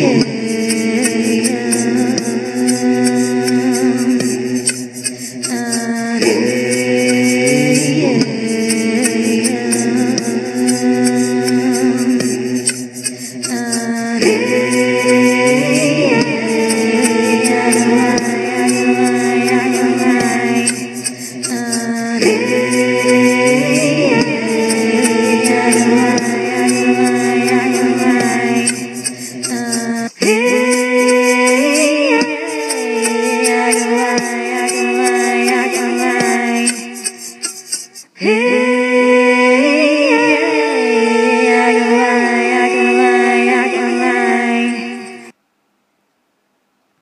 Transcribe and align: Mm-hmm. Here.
Mm-hmm. 0.00 0.43
Here. 38.16 38.73